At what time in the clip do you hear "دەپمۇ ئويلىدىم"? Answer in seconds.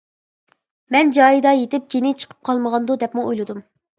3.07-3.63